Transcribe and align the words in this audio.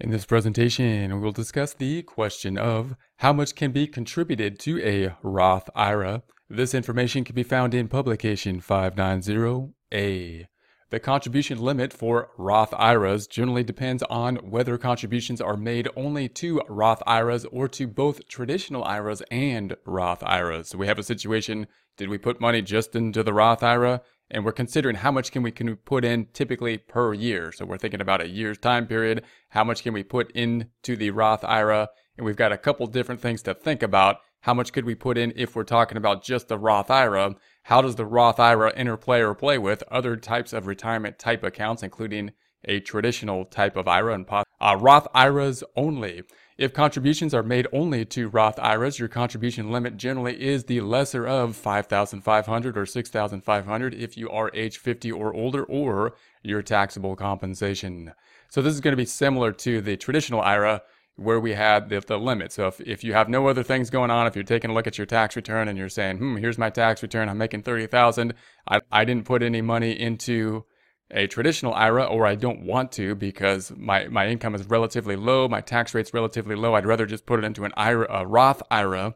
In 0.00 0.12
this 0.12 0.26
presentation, 0.26 1.20
we'll 1.20 1.32
discuss 1.32 1.74
the 1.74 2.02
question 2.04 2.56
of 2.56 2.94
how 3.16 3.32
much 3.32 3.56
can 3.56 3.72
be 3.72 3.88
contributed 3.88 4.56
to 4.60 4.80
a 4.80 5.16
Roth 5.24 5.68
IRA. 5.74 6.22
This 6.48 6.72
information 6.72 7.24
can 7.24 7.34
be 7.34 7.42
found 7.42 7.74
in 7.74 7.88
publication 7.88 8.60
590A. 8.60 10.46
The 10.90 11.00
contribution 11.00 11.58
limit 11.58 11.92
for 11.92 12.30
Roth 12.38 12.72
IRAs 12.74 13.26
generally 13.26 13.64
depends 13.64 14.04
on 14.04 14.36
whether 14.36 14.78
contributions 14.78 15.40
are 15.40 15.56
made 15.56 15.88
only 15.96 16.28
to 16.28 16.62
Roth 16.68 17.02
IRAs 17.04 17.44
or 17.46 17.66
to 17.66 17.88
both 17.88 18.28
traditional 18.28 18.84
IRAs 18.84 19.20
and 19.32 19.76
Roth 19.84 20.22
IRAs. 20.22 20.68
So 20.68 20.78
we 20.78 20.86
have 20.86 21.00
a 21.00 21.02
situation, 21.02 21.66
did 21.96 22.08
we 22.08 22.18
put 22.18 22.40
money 22.40 22.62
just 22.62 22.94
into 22.94 23.24
the 23.24 23.34
Roth 23.34 23.64
IRA? 23.64 24.02
And 24.30 24.44
we're 24.44 24.52
considering 24.52 24.96
how 24.96 25.10
much 25.10 25.32
can 25.32 25.42
we 25.42 25.50
can 25.50 25.76
put 25.76 26.04
in 26.04 26.26
typically 26.32 26.78
per 26.78 27.14
year. 27.14 27.52
So 27.52 27.64
we're 27.64 27.78
thinking 27.78 28.00
about 28.00 28.20
a 28.20 28.28
year's 28.28 28.58
time 28.58 28.86
period. 28.86 29.24
How 29.50 29.64
much 29.64 29.82
can 29.82 29.94
we 29.94 30.02
put 30.02 30.30
into 30.32 30.96
the 30.96 31.10
Roth 31.10 31.44
IRA? 31.44 31.88
And 32.16 32.26
we've 32.26 32.36
got 32.36 32.52
a 32.52 32.58
couple 32.58 32.86
different 32.86 33.20
things 33.20 33.42
to 33.42 33.54
think 33.54 33.82
about. 33.82 34.18
How 34.40 34.54
much 34.54 34.72
could 34.72 34.84
we 34.84 34.94
put 34.94 35.18
in 35.18 35.32
if 35.34 35.56
we're 35.56 35.64
talking 35.64 35.96
about 35.96 36.22
just 36.22 36.48
the 36.48 36.58
Roth 36.58 36.90
IRA? 36.90 37.34
How 37.64 37.82
does 37.82 37.96
the 37.96 38.06
Roth 38.06 38.38
IRA 38.38 38.72
interplay 38.76 39.20
or 39.20 39.34
play 39.34 39.58
with 39.58 39.82
other 39.90 40.16
types 40.16 40.52
of 40.52 40.66
retirement 40.66 41.18
type 41.18 41.42
accounts, 41.42 41.82
including 41.82 42.32
a 42.64 42.80
traditional 42.80 43.44
type 43.44 43.76
of 43.76 43.88
IRA 43.88 44.14
and 44.14 44.26
uh, 44.60 44.76
Roth 44.78 45.08
IRAs 45.14 45.64
only? 45.76 46.22
If 46.58 46.72
contributions 46.72 47.34
are 47.34 47.44
made 47.44 47.68
only 47.72 48.04
to 48.06 48.28
Roth 48.28 48.58
IRAs, 48.58 48.98
your 48.98 49.06
contribution 49.06 49.70
limit 49.70 49.96
generally 49.96 50.42
is 50.42 50.64
the 50.64 50.80
lesser 50.80 51.24
of 51.24 51.54
5,500 51.54 52.76
or 52.76 52.84
6,500 52.84 53.94
if 53.94 54.16
you 54.16 54.28
are 54.28 54.50
age 54.52 54.78
50 54.78 55.12
or 55.12 55.32
older 55.32 55.62
or 55.62 56.16
your 56.42 56.60
taxable 56.62 57.14
compensation. 57.14 58.12
So 58.48 58.60
this 58.60 58.74
is 58.74 58.80
going 58.80 58.90
to 58.90 58.96
be 58.96 59.04
similar 59.04 59.52
to 59.52 59.80
the 59.80 59.96
traditional 59.96 60.40
IRA 60.40 60.82
where 61.14 61.38
we 61.38 61.54
had 61.54 61.90
the, 61.90 62.00
the 62.00 62.18
limit. 62.18 62.50
So 62.50 62.66
if, 62.66 62.80
if 62.80 63.04
you 63.04 63.12
have 63.12 63.28
no 63.28 63.46
other 63.46 63.62
things 63.62 63.88
going 63.88 64.10
on, 64.10 64.26
if 64.26 64.34
you're 64.34 64.42
taking 64.42 64.70
a 64.70 64.74
look 64.74 64.88
at 64.88 64.98
your 64.98 65.06
tax 65.06 65.36
return 65.36 65.68
and 65.68 65.78
you're 65.78 65.88
saying, 65.88 66.18
hmm, 66.18 66.38
here's 66.38 66.58
my 66.58 66.70
tax 66.70 67.02
return, 67.02 67.28
I'm 67.28 67.38
making 67.38 67.62
30,000, 67.62 68.34
I, 68.66 68.80
I 68.90 69.04
didn't 69.04 69.26
put 69.26 69.44
any 69.44 69.62
money 69.62 69.92
into 69.92 70.64
a 71.10 71.26
traditional 71.26 71.72
IRA 71.74 72.04
or 72.04 72.26
I 72.26 72.34
don't 72.34 72.62
want 72.62 72.92
to 72.92 73.14
because 73.14 73.72
my, 73.76 74.08
my 74.08 74.28
income 74.28 74.54
is 74.54 74.66
relatively 74.66 75.16
low, 75.16 75.48
my 75.48 75.60
tax 75.60 75.94
rate's 75.94 76.12
relatively 76.12 76.54
low. 76.54 76.74
I'd 76.74 76.86
rather 76.86 77.06
just 77.06 77.26
put 77.26 77.38
it 77.38 77.44
into 77.44 77.64
an 77.64 77.72
IRA, 77.76 78.06
a 78.10 78.26
Roth 78.26 78.62
IRA 78.70 79.14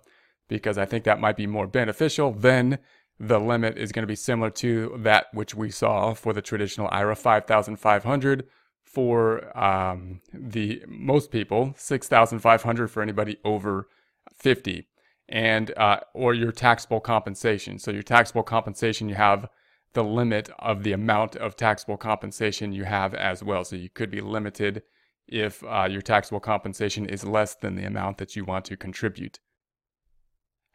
because 0.49 0.79
I 0.79 0.87
think 0.87 1.05
that 1.05 1.21
might 1.21 1.37
be 1.37 1.47
more 1.47 1.67
beneficial. 1.67 2.33
Then 2.33 2.79
the 3.19 3.39
limit 3.39 3.77
is 3.77 3.93
going 3.93 4.03
to 4.03 4.09
be 4.09 4.17
similar 4.17 4.51
to 4.51 4.97
that 5.01 5.27
which 5.33 5.55
we 5.55 5.71
saw 5.71 6.15
for 6.15 6.33
the 6.33 6.43
traditional 6.43 6.89
IRA, 6.91 7.15
5,500 7.15 8.47
for 8.83 9.59
um, 9.59 10.21
the 10.33 10.83
most 10.89 11.31
people, 11.31 11.75
6,500 11.77 12.89
for 12.89 13.03
anybody 13.03 13.37
over 13.45 13.89
50 14.35 14.87
and 15.29 15.73
uh, 15.79 16.01
or 16.15 16.35
your 16.35 16.53
taxable 16.53 17.01
compensation. 17.01 17.79
So 17.79 17.91
your 17.91 18.03
taxable 18.03 18.43
compensation 18.43 19.09
you 19.09 19.15
have 19.15 19.49
the 19.93 20.05
limit 20.05 20.51
of 20.59 20.83
the 20.83 20.93
amount 20.93 21.37
of 21.37 21.57
taxable 21.57 21.97
compensation 21.97 22.73
you 22.73 22.85
have 22.85 23.15
as 23.15 23.43
well. 23.43 23.65
So 23.65 23.77
you 23.77 23.89
could 23.89 24.11
be 24.11 24.21
limited 24.21 24.83
if 25.29 25.63
uh, 25.65 25.89
your 25.91 26.03
taxable 26.03 26.41
compensation 26.41 27.07
is 27.07 27.25
less 27.25 27.55
than 27.55 27.77
the 27.77 27.85
amount 27.85 28.19
that 28.19 28.37
you 28.37 28.45
want 28.45 28.65
to 28.67 28.77
contribute. 28.77 29.41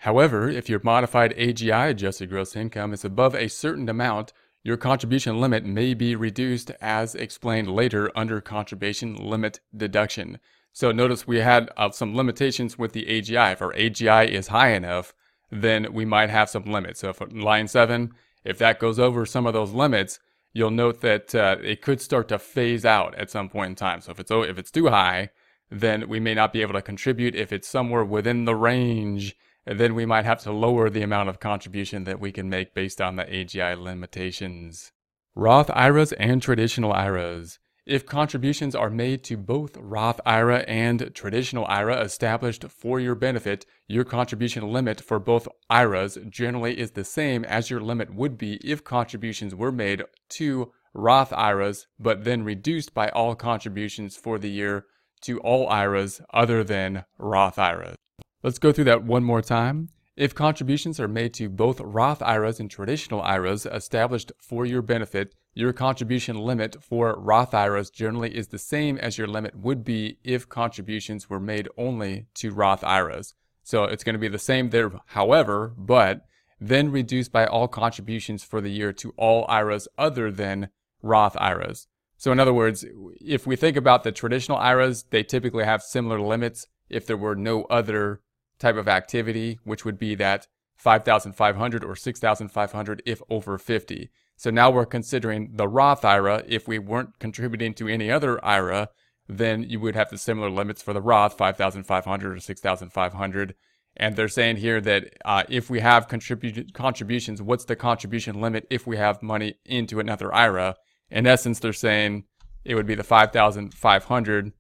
However, 0.02 0.48
if 0.48 0.70
your 0.70 0.82
modified 0.84 1.36
AGI 1.36 1.90
adjusted 1.90 2.30
gross 2.30 2.56
income 2.56 2.94
is 2.94 3.04
above 3.04 3.36
a 3.36 3.50
certain 3.50 3.90
amount, 3.90 4.32
your 4.64 4.78
contribution 4.78 5.40
limit 5.40 5.66
may 5.66 5.94
be 5.94 6.16
reduced 6.16 6.72
as 6.82 7.16
explained 7.16 7.70
later 7.70 8.12
under 8.16 8.42
contribution 8.42 9.16
limit 9.16 9.60
deduction. 9.76 10.40
So 10.72 10.92
notice 10.92 11.26
we 11.26 11.40
had 11.40 11.72
uh, 11.78 11.90
some 11.92 12.16
limitations 12.16 12.78
with 12.78 12.94
the 12.94 13.06
AGI. 13.06 13.54
If 13.54 13.62
our 13.62 13.74
AGI 13.74 14.28
is 14.28 14.50
high 14.50 14.74
enough, 14.74 15.14
then 15.50 15.94
we 15.94 16.06
might 16.06 16.30
have 16.30 16.50
some 16.50 16.66
limits. 16.66 17.00
So 17.00 17.10
if 17.10 17.22
line 17.32 17.68
7 17.68 18.12
if 18.44 18.58
that 18.60 18.80
goes 18.80 19.00
over 19.00 19.26
some 19.26 19.46
of 19.46 19.54
those 19.54 19.72
limits, 19.72 20.20
you'll 20.54 20.72
note 20.72 21.02
that 21.02 21.36
uh, 21.36 21.58
it 21.64 21.82
could 21.82 22.02
start 22.02 22.28
to 22.30 22.40
phase 22.40 22.86
out 22.86 23.16
at 23.16 23.30
some 23.30 23.50
point 23.50 23.70
in 23.70 23.76
time. 23.76 24.02
So 24.02 24.12
if 24.12 24.20
it's 24.20 24.32
if 24.32 24.58
it's 24.58 24.72
too 24.72 24.88
high, 24.88 25.30
then 25.70 26.08
we 26.08 26.20
may 26.20 26.34
not 26.34 26.54
be 26.54 26.62
able 26.62 26.74
to 26.74 26.82
contribute. 26.82 27.36
If 27.36 27.52
it's 27.52 27.68
somewhere 27.68 28.06
within 28.06 28.46
the 28.46 28.56
range, 28.56 29.36
then 29.66 29.96
we 29.96 30.06
might 30.06 30.26
have 30.26 30.42
to 30.44 30.52
lower 30.52 30.90
the 30.90 31.02
amount 31.02 31.30
of 31.30 31.40
contribution 31.40 32.06
that 32.06 32.20
we 32.20 32.32
can 32.32 32.50
make 32.50 32.74
based 32.74 33.02
on 33.02 33.18
the 33.18 33.26
AGI 33.26 33.78
limitations. 33.80 34.92
Roth 35.36 35.70
IRAs 35.72 36.14
and 36.14 36.42
traditional 36.42 36.94
IRAs. 36.94 37.60
If 37.88 38.06
contributions 38.06 38.76
are 38.76 38.90
made 38.90 39.24
to 39.24 39.38
both 39.38 39.78
Roth 39.78 40.20
IRA 40.26 40.60
and 40.68 41.10
traditional 41.14 41.66
IRA 41.70 42.02
established 42.02 42.66
for 42.66 43.00
your 43.00 43.16
benefit, 43.16 43.66
your 43.88 44.04
contribution 44.04 44.74
limit 44.74 45.00
for 45.00 45.20
both 45.20 45.48
IRAs 45.70 46.18
generally 46.30 46.78
is 46.78 46.92
the 46.92 47.06
same 47.06 47.46
as 47.46 47.70
your 47.70 47.80
limit 47.80 48.14
would 48.14 48.38
be 48.38 48.56
if 48.56 48.84
contributions 48.84 49.56
were 49.56 49.72
made 49.72 50.04
to 50.32 50.74
Roth 50.94 51.32
IRAs, 51.32 51.88
but 51.98 52.26
then 52.26 52.44
reduced 52.44 52.94
by 52.94 53.08
all 53.08 53.36
contributions 53.36 54.18
for 54.18 54.38
the 54.38 54.50
year 54.50 54.86
to 55.22 55.40
all 55.40 55.70
IRAs 55.70 56.20
other 56.34 56.66
than 56.66 57.06
Roth 57.18 57.58
IRAs. 57.58 57.96
Let's 58.44 58.60
go 58.60 58.74
through 58.74 58.84
that 58.84 59.06
one 59.06 59.24
more 59.24 59.42
time. 59.42 59.88
If 60.18 60.36
contributions 60.36 61.00
are 61.00 61.08
made 61.08 61.34
to 61.36 61.48
both 61.48 61.80
Roth 61.80 62.22
IRAs 62.22 62.60
and 62.60 62.70
traditional 62.70 63.22
IRAs 63.22 63.66
established 63.66 64.34
for 64.42 64.66
your 64.66 64.82
benefit, 64.82 65.36
your 65.58 65.74
contribution 65.74 66.38
limit 66.38 66.76
for 66.84 67.16
Roth 67.18 67.52
IRAs 67.52 67.90
generally 67.90 68.36
is 68.38 68.50
the 68.50 68.60
same 68.60 69.00
as 69.00 69.18
your 69.18 69.26
limit 69.26 69.56
would 69.56 69.84
be 69.84 70.20
if 70.24 70.48
contributions 70.48 71.32
were 71.32 71.40
made 71.40 71.68
only 71.78 72.28
to 72.36 72.52
Roth 72.52 72.84
IRAs. 72.84 73.34
So 73.64 73.86
it's 73.86 74.04
going 74.04 74.14
to 74.14 74.20
be 74.20 74.28
the 74.28 74.38
same 74.38 74.70
there, 74.70 74.92
however, 75.08 75.74
but 75.76 76.28
then 76.62 76.92
reduced 76.92 77.32
by 77.32 77.48
all 77.48 77.68
contributions 77.68 78.44
for 78.44 78.62
the 78.62 78.70
year 78.70 78.94
to 78.94 79.16
all 79.18 79.48
IRAs 79.50 79.88
other 79.98 80.30
than 80.30 80.70
Roth 81.02 81.36
IRAs. 81.40 81.88
So, 82.18 82.32
in 82.32 82.40
other 82.40 82.54
words, 82.54 82.86
if 83.20 83.48
we 83.48 83.56
think 83.56 83.78
about 83.78 84.04
the 84.04 84.12
traditional 84.12 84.60
IRAs, 84.60 85.06
they 85.10 85.24
typically 85.24 85.66
have 85.66 85.82
similar 85.82 86.22
limits 86.22 86.68
if 86.88 87.08
there 87.08 87.18
were 87.18 87.36
no 87.36 87.64
other 87.64 88.22
type 88.60 88.76
of 88.76 88.88
activity, 88.88 89.60
which 89.64 89.86
would 89.86 89.98
be 89.98 90.14
that 90.16 90.46
5,500 90.76 91.84
or 91.84 91.96
6,500 91.96 93.04
if 93.08 93.24
over 93.28 93.58
50. 93.58 94.12
So 94.38 94.52
now 94.52 94.70
we're 94.70 94.86
considering 94.86 95.52
the 95.54 95.68
Roth 95.68 96.06
IRA. 96.06 96.44
If 96.48 96.68
we 96.68 96.78
weren't 96.78 97.18
contributing 97.20 97.74
to 97.74 97.88
any 97.88 98.12
other 98.12 98.44
IRA, 98.46 98.90
then 99.28 99.64
you 99.64 99.80
would 99.80 99.96
have 99.96 100.10
the 100.10 100.18
similar 100.18 100.50
limits 100.50 100.82
for 100.82 100.94
the 100.94 101.02
Roth, 101.02 101.36
5,500 101.36 102.38
or 102.38 102.40
6,500. 102.40 103.56
And 103.98 104.16
they're 104.16 104.28
saying 104.28 104.58
here 104.58 104.80
that 104.80 105.16
uh, 105.26 105.44
if 105.50 105.72
we 105.72 105.80
have 105.80 106.08
contribu- 106.08 106.72
contributions, 106.72 107.42
what's 107.42 107.66
the 107.66 107.76
contribution 107.76 108.40
limit 108.40 108.68
if 108.70 108.86
we 108.86 108.98
have 108.98 109.24
money 109.24 109.56
into 109.66 110.00
another 110.00 110.34
IRA? 110.34 110.76
In 111.10 111.26
essence, 111.26 111.58
they're 111.60 111.74
saying 111.74 112.26
it 112.64 112.76
would 112.76 112.86
be 112.86 112.96
the 112.96 113.04
5,500 113.04 114.54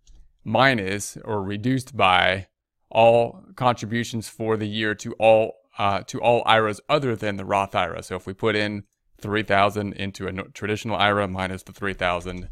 minus 0.43 1.17
or 1.23 1.43
reduced 1.43 1.95
by 1.95 2.47
all 2.89 3.43
contributions 3.55 4.27
for 4.27 4.57
the 4.57 4.67
year 4.67 4.95
to 4.95 5.13
all 5.19 5.53
uh, 5.77 6.01
to 6.01 6.19
all 6.19 6.41
IRAs 6.47 6.81
other 6.89 7.15
than 7.15 7.35
the 7.35 7.45
Roth 7.45 7.75
IRA. 7.75 8.01
So 8.01 8.15
if 8.15 8.25
we 8.25 8.33
put 8.33 8.55
in 8.55 8.85
3000 9.19 9.93
into 9.93 10.27
a 10.27 10.33
traditional 10.49 10.95
IRA 10.95 11.27
minus 11.27 11.63
the 11.63 11.73
3000, 11.73 12.49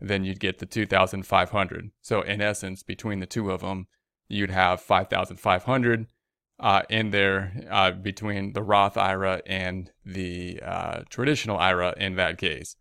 then 0.00 0.24
you'd 0.24 0.40
get 0.40 0.58
the 0.58 0.66
2500. 0.66 1.90
So 2.02 2.20
in 2.22 2.40
essence, 2.40 2.82
between 2.82 3.20
the 3.20 3.26
two 3.26 3.50
of 3.50 3.60
them, 3.60 3.86
you'd 4.28 4.50
have 4.50 4.80
5500 4.80 6.06
uh, 6.60 6.82
in 6.88 7.10
there 7.10 7.66
uh, 7.70 7.90
between 7.92 8.52
the 8.52 8.62
Roth 8.62 8.96
IRA 8.96 9.42
and 9.46 9.90
the 10.04 10.60
uh, 10.62 11.02
traditional 11.08 11.58
IRA 11.58 11.94
in 11.96 12.16
that 12.16 12.38
case. 12.38 12.76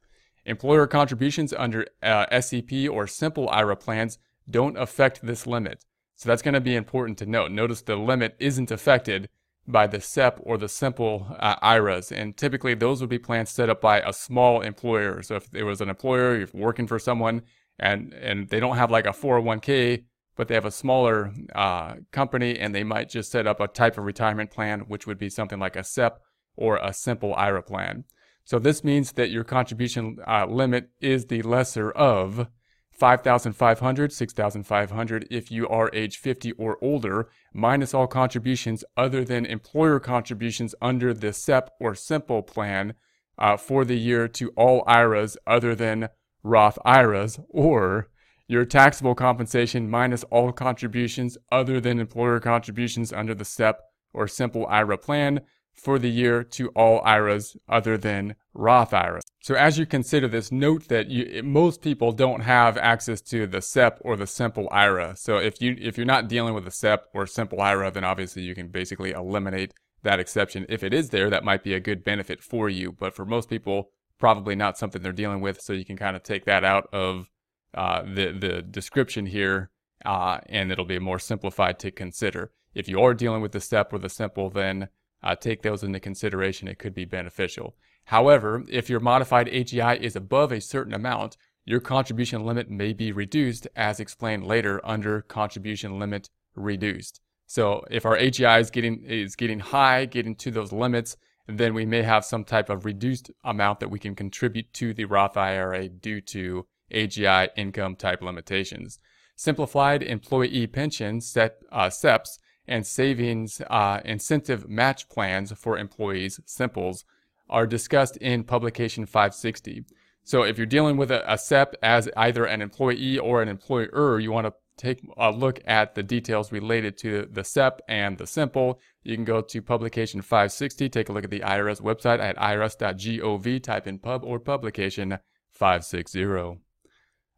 Employer 0.46 0.88
contributions 0.88 1.54
under 1.54 1.88
uh, 2.02 2.40
SEP 2.42 2.72
or 2.92 3.08
simple 3.08 3.50
IRA 3.50 3.78
plans 3.78 4.20
don't 4.50 4.78
affect 4.78 5.26
this 5.26 5.48
limit. 5.48 5.86
So 6.16 6.30
that's 6.30 6.42
going 6.42 6.54
to 6.54 6.62
be 6.62 6.76
important 6.76 7.18
to 7.20 7.26
note. 7.26 7.52
Notice 7.52 7.82
the 7.82 7.96
limit 7.96 8.36
isn't 8.40 8.72
affected 8.72 9.30
by 9.68 9.88
the 9.88 10.02
SEP 10.02 10.40
or 10.42 10.58
the 10.58 10.68
simple 10.68 11.36
uh, 11.40 11.56
IRAs. 11.62 12.12
And 12.12 12.36
typically, 12.36 12.74
those 12.74 13.02
would 13.02 13.10
be 13.10 13.20
plans 13.20 13.50
set 13.50 13.70
up 13.70 13.82
by 13.82 14.02
a 14.02 14.14
small 14.14 14.62
employer. 14.62 15.22
So 15.24 15.36
if 15.36 15.50
there 15.52 15.66
was 15.66 15.82
an 15.82 15.90
employer, 15.90 16.38
you're 16.38 16.50
working 16.54 16.88
for 16.88 17.00
someone, 17.00 17.44
and 17.80 18.14
and 18.14 18.50
they 18.50 18.60
don't 18.60 18.78
have 18.78 18.92
like 18.92 19.06
a 19.06 19.10
401k, 19.10 20.04
but 20.36 20.48
they 20.48 20.56
have 20.56 20.66
a 20.66 20.72
smaller 20.72 21.34
uh, 21.56 21.96
company, 22.12 22.60
and 22.60 22.76
they 22.76 22.84
might 22.84 23.10
just 23.10 23.32
set 23.32 23.48
up 23.48 23.60
a 23.60 23.68
type 23.68 23.98
of 23.98 24.04
retirement 24.04 24.52
plan, 24.52 24.82
which 24.82 25.08
would 25.08 25.18
be 25.18 25.30
something 25.30 25.60
like 25.60 25.76
a 25.76 25.84
SEP 25.84 26.20
or 26.56 26.78
a 26.78 26.94
simple 26.94 27.34
IRA 27.36 27.64
plan. 27.64 28.04
So 28.46 28.60
this 28.60 28.84
means 28.84 29.14
that 29.14 29.32
your 29.32 29.46
contribution 29.46 30.18
uh, 30.28 30.46
limit 30.46 30.90
is 31.00 31.28
the 31.28 31.42
lesser 31.44 31.92
of 31.92 32.48
5,500, 32.94 34.14
6,500 34.14 35.28
if 35.30 35.52
you 35.52 35.68
are 35.68 35.90
age 35.94 36.18
50 36.18 36.52
or 36.54 36.78
older, 36.82 37.28
minus 37.54 37.94
all 37.94 38.08
contributions 38.08 38.84
other 38.96 39.26
than 39.26 39.46
employer 39.46 40.00
contributions 40.00 40.76
under 40.82 41.14
the 41.14 41.34
SEP 41.34 41.72
or 41.80 41.96
Simple 41.96 42.42
plan 42.42 42.94
uh, 43.38 43.58
for 43.58 43.84
the 43.84 43.98
year 43.98 44.28
to 44.28 44.50
all 44.50 44.84
IRAs 44.88 45.38
other 45.48 45.76
than 45.76 46.10
Roth 46.44 46.78
IRAs, 46.86 47.40
or 47.50 48.10
your 48.48 48.66
taxable 48.66 49.16
compensation 49.16 49.90
minus 49.90 50.24
all 50.26 50.52
contributions 50.52 51.38
other 51.52 51.80
than 51.80 52.00
employer 52.00 52.40
contributions 52.40 53.12
under 53.12 53.34
the 53.34 53.46
SEP 53.46 53.80
or 54.14 54.28
Simple 54.28 54.68
IRA 54.68 54.98
plan 54.98 55.42
for 55.74 56.00
the 56.00 56.10
year 56.10 56.44
to 56.44 56.70
all 56.70 57.02
IRAs 57.04 57.58
other 57.68 57.98
than 57.98 58.36
Roth 58.54 58.94
IRAs. 58.94 59.24
So 59.42 59.56
as 59.56 59.78
you 59.78 59.86
consider 59.86 60.28
this, 60.28 60.52
note 60.52 60.88
that 60.88 61.10
you, 61.10 61.44
most 61.44 61.82
people 61.82 62.12
don't 62.14 62.42
have 62.42 62.78
access 62.78 63.20
to 63.22 63.46
the 63.46 63.62
SEP 63.62 64.00
or 64.02 64.16
the 64.16 64.28
Simple 64.28 64.70
IRA. 64.72 65.16
So 65.18 65.38
if 65.38 65.62
you 65.62 65.76
if 65.82 65.98
you're 65.98 66.06
not 66.06 66.30
dealing 66.30 66.54
with 66.54 66.66
a 66.68 66.72
SEP 66.72 67.06
or 67.14 67.28
Simple 67.28 67.60
IRA, 67.60 67.92
then 67.92 68.06
obviously 68.06 68.44
you 68.44 68.56
can 68.56 68.70
basically 68.70 69.12
eliminate 69.12 69.74
that 70.04 70.20
exception. 70.20 70.66
If 70.70 70.84
it 70.84 70.94
is 70.94 71.10
there, 71.10 71.30
that 71.30 71.44
might 71.44 71.64
be 71.64 71.74
a 71.74 71.80
good 71.80 72.04
benefit 72.04 72.42
for 72.42 72.70
you. 72.70 72.92
But 72.92 73.14
for 73.14 73.26
most 73.26 73.50
people, 73.50 73.90
probably 74.20 74.56
not 74.56 74.78
something 74.78 75.02
they're 75.02 75.12
dealing 75.12 75.42
with. 75.42 75.60
So 75.60 75.74
you 75.74 75.84
can 75.84 75.98
kind 75.98 76.16
of 76.16 76.24
take 76.24 76.46
that 76.46 76.64
out 76.64 76.88
of 76.94 77.30
uh, 77.74 78.04
the 78.04 78.32
the 78.32 78.62
description 78.62 79.26
here, 79.26 79.72
uh, 80.06 80.40
and 80.48 80.72
it'll 80.72 80.86
be 80.86 81.00
more 81.00 81.20
simplified 81.20 81.80
to 81.80 81.92
consider. 81.92 82.52
If 82.74 82.88
you 82.88 83.02
are 83.02 83.14
dealing 83.14 83.42
with 83.42 83.52
the 83.52 83.60
SEP 83.60 83.92
or 83.92 84.00
the 84.00 84.10
simple, 84.10 84.50
then 84.50 84.88
uh, 85.24 85.36
take 85.36 85.62
those 85.62 85.84
into 85.84 86.00
consideration. 86.00 86.68
It 86.68 86.80
could 86.80 86.94
be 86.94 87.06
beneficial. 87.06 87.76
However, 88.06 88.64
if 88.70 88.90
your 88.90 89.00
modified 89.00 89.48
AGI 89.48 90.00
is 90.00 90.16
above 90.16 90.52
a 90.52 90.60
certain 90.62 90.94
amount, 90.94 91.38
your 91.66 91.80
contribution 91.80 92.46
limit 92.46 92.70
may 92.70 92.92
be 92.92 93.12
reduced 93.12 93.68
as 93.76 94.00
explained 94.00 94.46
later 94.46 94.82
under 94.84 95.22
contribution 95.22 95.98
limit 95.98 96.30
reduced. 96.56 97.22
So 97.46 97.84
if 97.90 98.06
our 98.06 98.18
AGI 98.18 98.60
is 98.60 98.70
getting 98.70 99.04
is 99.06 99.36
getting 99.36 99.60
high, 99.60 100.06
getting 100.06 100.36
to 100.38 100.52
those 100.52 100.72
limits, 100.72 101.16
then 101.48 101.74
we 101.74 101.86
may 101.86 102.02
have 102.02 102.26
some 102.26 102.44
type 102.44 102.70
of 102.70 102.86
reduced 102.86 103.32
amount 103.44 103.80
that 103.80 103.90
we 103.90 104.00
can 104.00 104.16
contribute 104.16 104.74
to 104.74 104.94
the 104.94 105.06
Roth 105.06 105.38
IRA 105.38 105.88
due 105.90 106.22
to 106.22 106.66
AGI 106.94 107.50
income 107.56 107.96
type 107.96 108.22
limitations. 108.22 109.00
Simplified 109.36 110.04
employee 110.04 110.68
pensions, 110.68 111.28
set, 111.28 111.58
uh, 111.72 111.90
SEPs, 111.90 112.40
and 112.68 112.86
savings 112.86 113.62
uh, 113.70 114.00
incentive 114.06 114.70
match 114.70 115.10
plans 115.10 115.52
for 115.54 115.78
employees, 115.78 116.40
SIMPLES, 116.46 117.04
are 117.50 117.68
discussed 117.68 118.18
in 118.18 118.44
publication 118.44 119.06
560. 119.06 119.86
So 120.24 120.44
if 120.44 120.58
you're 120.58 120.66
dealing 120.66 120.98
with 120.98 121.12
a, 121.12 121.32
a 121.32 121.38
SEP 121.38 121.76
as 121.84 122.10
either 122.16 122.46
an 122.46 122.62
employee 122.62 123.20
or 123.20 123.42
an 123.42 123.50
employer, 123.50 124.20
you 124.20 124.32
want 124.32 124.48
to 124.48 124.54
take 124.78 125.02
a 125.18 125.32
look 125.32 125.60
at 125.66 125.96
the 125.96 126.04
details 126.04 126.52
related 126.52 126.98
to 126.98 127.28
the 127.32 127.44
SEP 127.44 127.82
and 127.88 128.18
the 128.18 128.26
SIMPLE. 128.26 128.80
You 129.04 129.16
can 129.16 129.26
go 129.26 129.42
to 129.42 129.62
publication 129.62 130.22
560, 130.22 130.90
take 130.90 131.10
a 131.10 131.14
look 131.14 131.26
at 131.26 131.30
the 131.30 131.42
IRS 131.42 131.82
website 131.82 132.20
at 132.20 132.38
irs.gov, 132.38 133.64
type 133.64 133.88
in 133.88 134.00
pub 134.00 134.24
or 134.24 134.40
publication 134.40 135.20
560. 135.52 136.60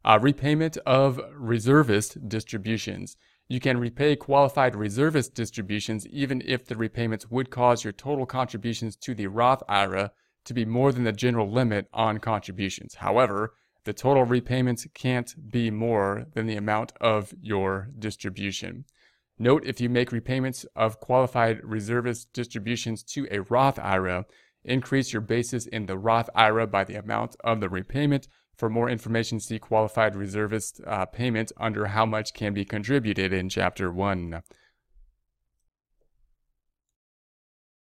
Uh, 0.06 0.20
repayment 0.22 0.78
of 0.86 1.20
reservist 1.34 2.30
distributions. 2.30 3.18
You 3.48 3.60
can 3.60 3.78
repay 3.78 4.16
qualified 4.16 4.76
reservist 4.76 5.36
distributions 5.36 6.08
even 6.08 6.42
if 6.46 6.66
the 6.66 6.76
repayments 6.76 7.30
would 7.30 7.52
cause 7.52 7.84
your 7.84 7.94
total 7.94 8.26
contributions 8.26 8.96
to 8.98 9.14
the 9.14 9.28
Roth 9.28 9.62
IRA 9.70 10.12
to 10.46 10.54
be 10.54 10.66
more 10.66 10.92
than 10.92 11.04
the 11.04 11.12
general 11.12 11.52
limit 11.52 11.88
on 11.94 12.20
contributions. 12.20 12.96
However, 12.96 13.54
the 13.84 13.94
total 13.94 14.24
repayments 14.24 14.88
can't 14.96 15.52
be 15.52 15.70
more 15.70 16.26
than 16.34 16.48
the 16.48 16.56
amount 16.56 16.94
of 17.00 17.34
your 17.40 17.90
distribution. 18.00 18.86
Note 19.38 19.64
if 19.66 19.80
you 19.80 19.90
make 19.90 20.12
repayments 20.12 20.66
of 20.76 21.00
qualified 21.00 21.64
reservist 21.64 22.34
distributions 22.34 23.04
to 23.04 23.28
a 23.30 23.42
Roth 23.42 23.78
IRA, 23.78 24.26
increase 24.64 25.14
your 25.14 25.22
basis 25.22 25.68
in 25.68 25.86
the 25.86 26.00
Roth 26.00 26.30
IRA 26.34 26.66
by 26.66 26.84
the 26.84 26.96
amount 26.96 27.36
of 27.44 27.60
the 27.60 27.70
repayment 27.70 28.28
for 28.56 28.70
more 28.70 28.90
information, 28.90 29.40
see 29.40 29.60
qualified 29.60 30.16
reservist 30.16 30.82
uh, 30.86 31.06
payment 31.06 31.52
under 31.58 31.88
how 31.88 32.06
much 32.06 32.34
can 32.34 32.54
be 32.54 32.66
contributed 32.66 33.34
in 33.34 33.50
Chapter 33.50 33.92
1. 33.92 34.42